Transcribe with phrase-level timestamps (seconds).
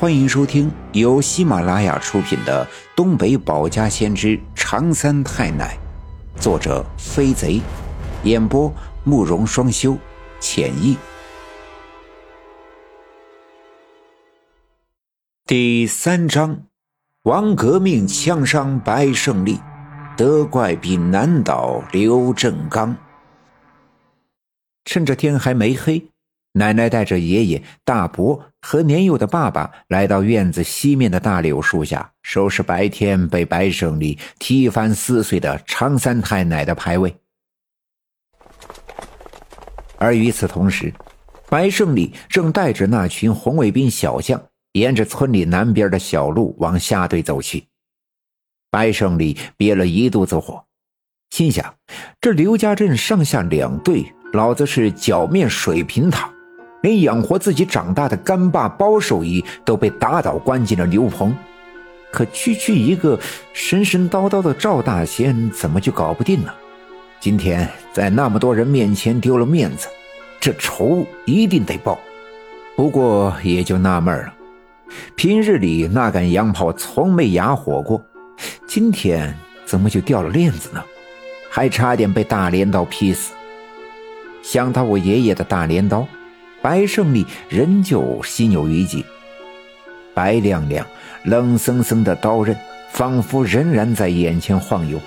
[0.00, 2.66] 欢迎收听由喜马拉雅出品的
[2.96, 5.78] 《东北保家先知长三太奶》，
[6.42, 7.60] 作者飞贼，
[8.24, 9.96] 演播慕容双修，
[10.40, 10.96] 浅意。
[15.46, 16.64] 第三章：
[17.22, 19.60] 王革命枪伤白胜利，
[20.16, 22.96] 得怪比难倒刘正刚。
[24.84, 26.10] 趁着天还没黑。
[26.56, 37.16] 奶奶带着爷爷、大伯和年幼的爸爸来到院子西面的大柳树下，收拾白天被白胜利踢翻撕碎的常三太奶的牌位。
[39.98, 40.94] 而与此同时，
[41.48, 44.40] 白胜利正带着那群红卫兵小将，
[44.72, 47.66] 沿着村里南边的小路往下队走去。
[48.70, 50.64] 白胜利憋了一肚子火，
[51.30, 51.74] 心想：
[52.20, 56.33] 这刘家镇上下两队，老子是脚面水平塔。
[56.84, 61.34] 连养活自己长大的干爸包守义都被打倒关进了牛棚，
[62.12, 63.18] 可区区一个
[63.54, 66.52] 神神叨叨的赵大仙怎么就搞不定呢？
[67.20, 69.88] 今天在那么多人面前丢了面子，
[70.38, 71.98] 这仇一定得报。
[72.76, 74.34] 不过也就纳闷了，
[75.16, 77.98] 平日里那杆洋炮从没哑火过，
[78.66, 80.84] 今天怎么就掉了链子呢？
[81.48, 83.32] 还差点被大镰刀劈死。
[84.42, 86.06] 想到我爷爷的大镰刀。
[86.64, 89.04] 白胜利仍旧心有余悸，
[90.14, 90.86] 白亮亮、
[91.24, 92.56] 冷森森的刀刃
[92.90, 94.98] 仿佛仍然在眼前晃悠。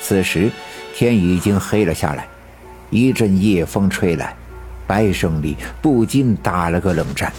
[0.00, 0.50] 此时
[0.92, 2.26] 天已经黑了下来，
[2.90, 4.34] 一阵夜风吹来，
[4.88, 7.32] 白胜利不禁打了个冷战。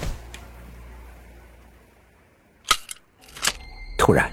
[3.97, 4.31] 突然，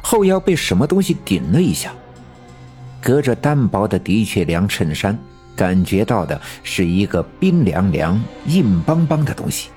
[0.00, 1.92] 后腰被什么东西顶了一下，
[3.02, 5.14] 隔着单薄的的确良衬衫。
[5.58, 9.70] 感觉到的是一个冰凉凉、硬邦邦的东西。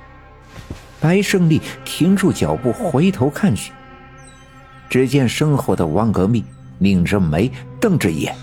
[0.99, 3.71] 白胜利停住脚步，回头看去，
[4.87, 6.45] 只见身后的王革命
[6.77, 8.35] 拧着眉，瞪着眼，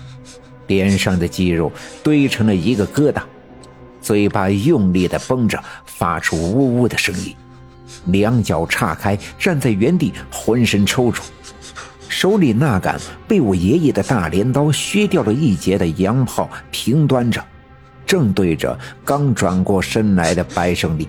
[0.67, 1.71] 脸上的肌肉
[2.03, 3.21] 堆成了一个疙瘩，
[4.01, 7.33] 嘴巴用力的绷着，发出呜呜的声音，
[8.07, 11.21] 两脚岔开，站在原地，浑身抽搐。
[12.19, 12.99] 手里那杆
[13.29, 17.41] 被我爷爷的大镰刀削掉了一截的洋炮平端着，
[18.05, 21.07] 正对着刚转过身来的白胜利。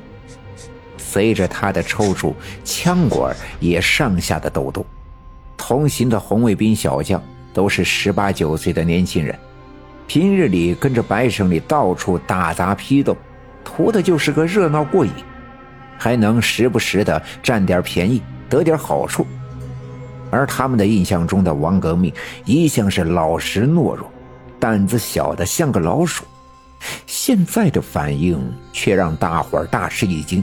[0.97, 2.33] 随着他的抽搐，
[2.65, 4.87] 枪管也上下的抖动。
[5.57, 7.21] 同行的红卫兵小将
[7.53, 9.37] 都是十八九岁的年轻人，
[10.07, 13.17] 平日里跟着白胜利到处打砸批斗，
[13.65, 15.11] 图的就是个热闹过瘾，
[15.99, 19.27] 还能时不时的占点便宜，得点好处。
[20.31, 22.13] 而他们的印象中的王革命
[22.45, 24.11] 一向是老实懦弱，
[24.59, 26.25] 胆子小的像个老鼠，
[27.07, 28.41] 现在的反应
[28.73, 30.43] 却让大伙儿大吃一惊。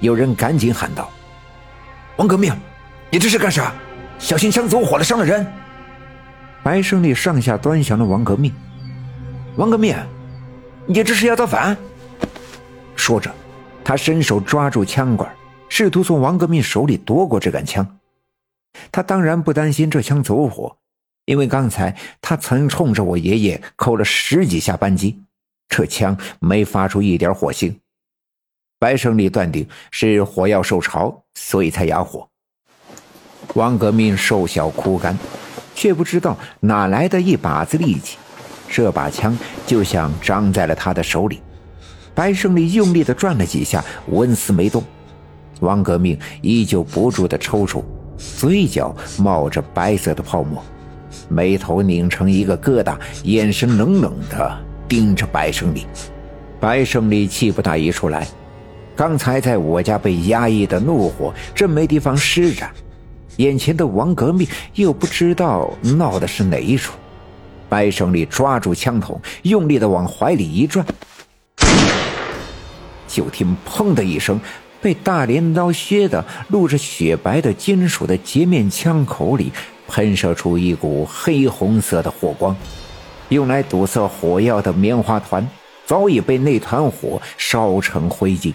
[0.00, 1.10] 有人赶紧喊道
[2.16, 2.52] ：“王革命，
[3.10, 3.72] 你这是干啥？
[4.18, 5.46] 小心枪走火了，伤了人！”
[6.62, 8.52] 白胜利上下端详了王革命
[9.56, 9.96] ：“王革命，
[10.86, 11.76] 你这是要造反？”
[12.94, 13.32] 说着，
[13.82, 15.28] 他伸手抓住枪管，
[15.68, 17.86] 试图从王革命手里夺过这杆枪。
[18.92, 20.76] 他当然不担心这枪走火，
[21.24, 25.20] 因为刚才他曾冲着我爷爷扣了十几下扳机，
[25.68, 27.78] 这枪没发出一点火星。
[28.78, 32.28] 白胜利断定是火药受潮，所以才哑火。
[33.54, 35.18] 王革命瘦小枯干，
[35.74, 38.16] 却不知道哪来的一把子力气，
[38.68, 39.36] 这把枪
[39.66, 41.40] 就像长在了他的手里。
[42.14, 44.82] 白胜利用力地转了几下，纹丝没动。
[45.60, 47.82] 王革命依旧不住地抽搐。
[48.18, 50.62] 嘴角冒着白色的泡沫，
[51.28, 54.58] 眉头拧成一个疙瘩，眼神冷冷的
[54.88, 55.86] 盯着白胜利。
[56.60, 58.26] 白胜利气不打一处来，
[58.96, 62.70] 刚才在我家被压抑的怒火正没地方施展，
[63.36, 66.92] 眼前的王革命又不知道闹的是哪一出。
[67.68, 70.84] 白胜利抓住枪筒，用力的往怀里一转，
[73.06, 74.40] 就听“砰”的一声。
[74.80, 79.52] 被大镰刀削的露着雪白的金属的截面枪口里
[79.88, 82.56] 喷射出一股黑红色的火光，
[83.28, 85.46] 用来堵塞火药的棉花团
[85.86, 88.52] 早已被那团火烧成灰烬。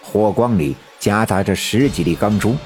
[0.00, 2.56] 火光里夹杂着十几粒钢珠，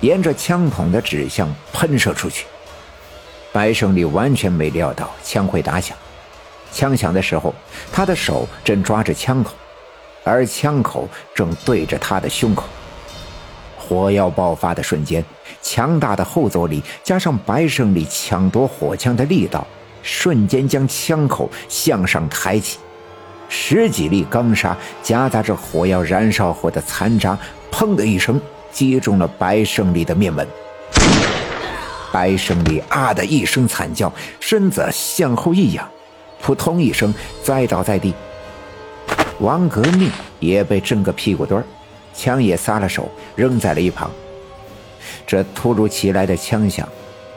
[0.00, 2.46] 沿着枪筒的指向喷射出去。
[3.52, 5.96] 白胜利完全没料到枪会打响，
[6.72, 7.54] 枪响的时候，
[7.92, 9.54] 他的手正抓着枪口。
[10.24, 12.64] 而枪口正对着他的胸口，
[13.78, 15.22] 火药爆发的瞬间，
[15.60, 19.66] 强大的后坐力加上白胜利抢夺火枪的力道，
[20.02, 22.78] 瞬间将枪口向上抬起，
[23.50, 27.38] 十几粒钢砂夹杂着火药燃烧后的残渣，
[27.70, 28.40] 砰的一声
[28.72, 30.46] 击中了白胜利的面门。
[32.10, 34.10] 白胜利啊的一声惨叫，
[34.40, 35.86] 身子向后一仰，
[36.40, 37.12] 扑通一声
[37.42, 38.14] 栽倒在地。
[39.44, 40.10] 王革命
[40.40, 41.64] 也被震个屁股墩儿，
[42.14, 44.10] 枪也撒了手，扔在了一旁。
[45.26, 46.88] 这突如其来的枪响，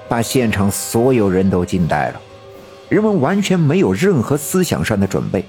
[0.07, 2.21] 把现场所有人都惊呆了。
[2.87, 5.43] 人们完全没有任何思想上的准备，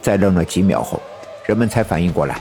[0.00, 1.00] 在愣了几秒后，
[1.44, 2.40] 人们才反应过来，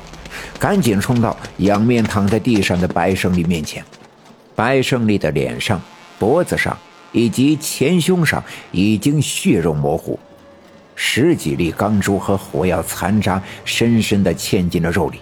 [0.57, 3.83] 赶紧冲到仰面躺在地上的白胜利面前。
[4.55, 5.81] 白胜利的脸上、
[6.17, 6.77] 脖子上
[7.11, 8.41] 以及前胸上
[8.71, 10.17] 已经血肉模糊，
[11.03, 15.19] 十几粒钢珠和火药残渣深深地嵌进了肉里。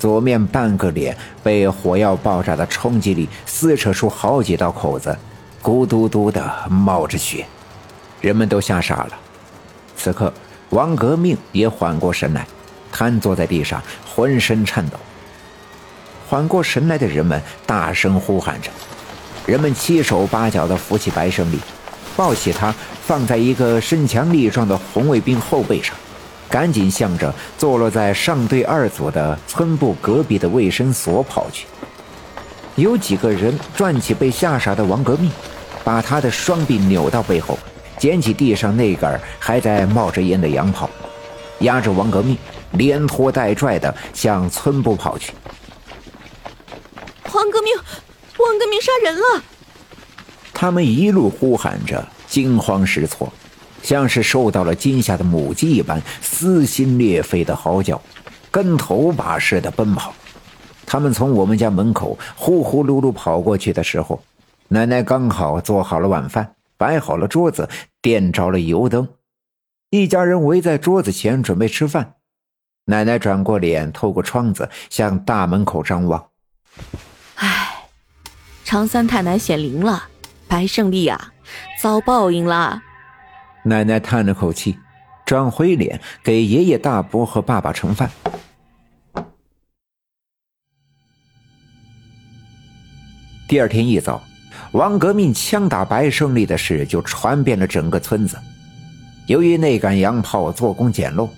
[0.00, 5.16] 左面半个脸被火药爆炸的冲击力撕扯出好几道口子，
[5.62, 7.46] 咕嘟嘟的冒着血。
[8.20, 9.10] 人们都吓傻了。
[9.96, 10.34] 此刻，
[10.70, 12.44] 王革命也缓过神来，
[12.90, 14.98] 瘫坐在地上，浑身颤抖。
[16.28, 18.72] 缓过神来的人们大声呼喊着，
[19.46, 21.60] 人们七手八脚地扶起白胜利，
[22.16, 22.74] 抱起他
[23.06, 25.96] 放在一个身强力壮的红卫兵后背上，
[26.48, 31.66] 赶紧向着坐落在上队二组的村部隔壁的卫生所跑去。
[32.76, 35.30] 有几个人转起被吓傻的王革命，
[35.82, 37.58] 把他的双臂扭到背后。
[37.96, 40.90] 捡起地上那杆还在冒着烟的洋炮，
[41.60, 42.36] 压着王革命，
[42.72, 45.32] 连拖带拽的向村部跑去。
[47.32, 47.72] 王革命，
[48.38, 49.42] 王革命杀人了！
[50.54, 53.30] 他们一路呼喊着，惊慌失措，
[53.82, 58.00] 像是受到了惊吓的母鸡一般，撕心裂肺的嚎叫，
[58.50, 60.14] 跟头把式的奔跑。
[60.86, 64.22] 他们从我们家门口呼呼噜噜跑过去的时候，
[64.68, 66.54] 奶奶刚好做好了晚饭。
[66.76, 67.68] 摆好了桌子，
[68.02, 69.08] 点着了油灯，
[69.90, 72.14] 一家人围在桌子前准备吃饭。
[72.86, 76.26] 奶奶转过脸，透过窗子向大门口张望。
[77.36, 77.86] 唉，
[78.64, 80.08] 常三太奶显灵了，
[80.54, 81.32] 白胜利啊，
[81.80, 82.80] 遭报应了。
[83.64, 84.78] 奶奶叹了口气，
[85.26, 88.08] 转回脸给爷爷、大伯和爸爸盛饭。
[93.48, 94.22] 第二天一早。
[94.70, 98.38] 王革命枪打白胜利的事就传遍了整个村子。
[99.26, 101.28] 由于那杆洋炮做工简陋，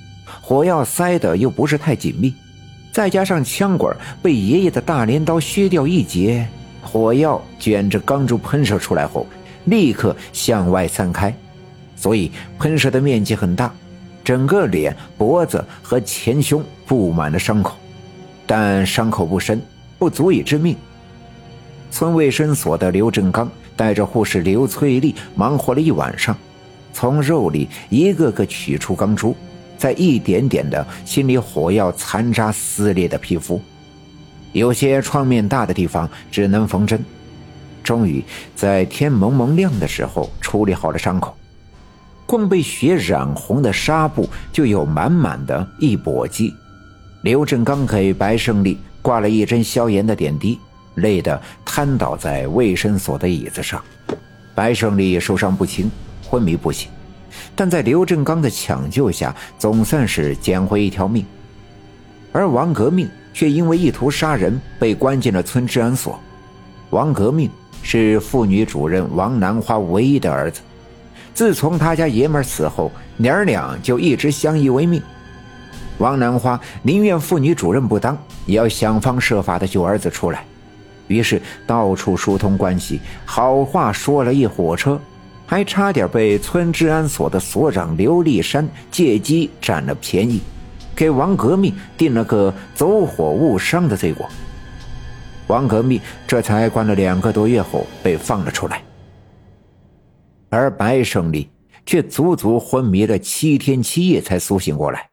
[0.42, 2.34] 火药塞的又不是太紧密，
[2.92, 6.46] 再加上枪管被爷爷的大镰刀削掉一截，
[6.86, 9.26] 火药卷着钢珠喷射出来后，
[9.64, 11.34] 立刻向外散开，
[11.96, 13.74] 所以喷射的面积很大，
[14.24, 17.76] 整个脸、脖子和前胸布满了伤口，
[18.46, 19.60] 但伤口不深，
[19.98, 20.76] 不足以致命。
[21.90, 26.36] 村卫生所的刘振刚带着护士刘翠丽忙活了一晚上，
[26.92, 29.34] 从肉里一个个取出钢珠，
[29.76, 33.60] 再一点点的清理火药残渣撕裂的皮肤，
[34.52, 37.04] 有些创面大的地方只能缝针。
[37.82, 41.36] 终于在天蒙蒙亮的时候处理好了伤口，
[42.26, 46.52] 光被血染红的纱布就有满满的一簸箕。
[47.22, 50.58] 刘振刚给白胜利挂了一针消炎的点滴。
[50.96, 53.84] 累得瘫倒在卫生所的椅子上，
[54.54, 55.90] 白胜利受伤不轻，
[56.26, 56.88] 昏迷不醒，
[57.54, 61.22] 但在刘振刚的抢救下，总算是捡回一条命。
[62.32, 63.06] 而王革命
[63.36, 66.18] 却因为意图杀人被关进了村治安所。
[66.88, 67.50] 王革命
[67.82, 70.62] 是妇女主任王兰花唯一的儿子，
[71.34, 75.02] 自从他家爷们死后，娘俩就一直相依为命。
[75.98, 78.16] 王兰花宁愿妇女主任不当，
[78.46, 80.42] 也要想方设法的救儿子出来。
[81.06, 84.98] 于是到处疏通关系，好话说了一火车，
[85.46, 90.40] 还差点被村治安所的所长刘立山借机占了便宜，
[90.96, 94.26] 给王革命定了个走火误伤的罪过。
[95.46, 98.82] 王革命这才关了两个多月后被放了出来，
[100.48, 101.48] 而白胜利
[101.84, 105.10] 却足足昏迷了七天七夜才苏醒过来。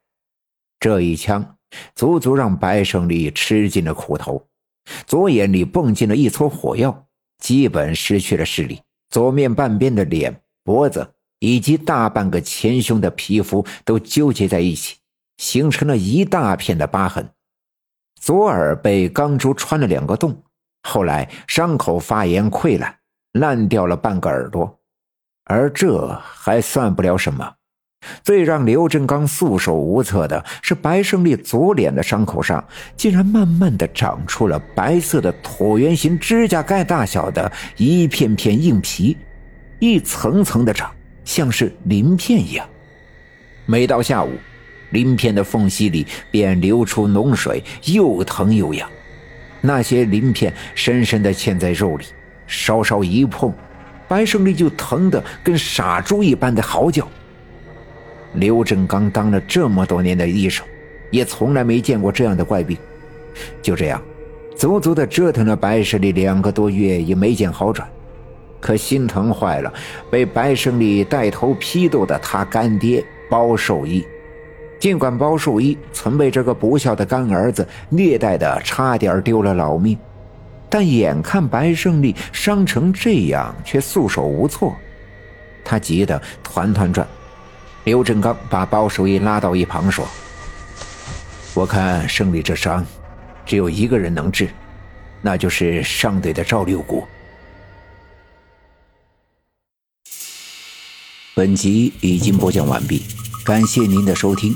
[0.80, 1.56] 这一枪
[1.94, 4.44] 足足让白胜利吃尽了苦头。
[5.06, 7.06] 左眼里蹦进了一撮火药，
[7.38, 8.82] 基本失去了视力。
[9.10, 11.08] 左面半边的脸、脖子
[11.40, 14.96] 以及大半个前胸的皮肤都纠结在一起，
[15.38, 17.30] 形成了一大片的疤痕。
[18.20, 20.44] 左耳被钢珠穿了两个洞，
[20.84, 22.96] 后来伤口发炎溃烂，
[23.34, 24.80] 烂掉了半个耳朵。
[25.46, 27.56] 而这还算不了什么。
[28.22, 32.66] 最让刘振刚束手无策的是，白胜利左脸的伤口上
[32.98, 39.18] 竟然慢慢的长出了白色的椭圆形指甲盖大小的一片片硬皮，
[39.80, 42.68] 一层层的长，像是鳞片一样。
[43.66, 44.32] 每到下午，
[44.93, 48.89] 鳞片的缝隙里便流出脓水，又疼又痒。
[49.59, 52.05] 那些鳞片深深地嵌在肉里，
[52.47, 53.53] 稍稍一碰，
[54.07, 57.07] 白胜利就疼得跟傻猪一般的嚎叫。
[58.35, 60.65] 刘振刚当了这么多年的医生，
[61.12, 62.77] 也从来没见过这样的怪病。
[63.62, 64.01] 就这样，
[64.55, 67.88] 足足的折腾了白胜利两个多月，也没见好转。
[68.59, 69.73] 可心疼坏了
[70.09, 74.05] 被白胜利带头批斗的他干爹包寿一。
[74.84, 79.98] 尽管包寿一曾被这个不孝的干儿子虐待的差点丢了老命，
[80.70, 84.75] 但眼看白胜利伤成这样，却束手无措，
[85.63, 87.08] 他急得团团转。
[87.86, 90.06] 刘振刚把包寿一拉到一旁说
[91.56, 92.86] ：“我看胜利这伤，
[93.46, 94.50] 只有一个人能治，
[95.22, 97.08] 那就是上队的赵六谷。”
[101.34, 103.02] 本集已经播讲完毕，
[103.46, 104.54] 感谢您的收听。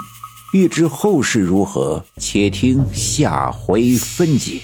[0.54, 4.62] 欲知后事如何，且听下回分解。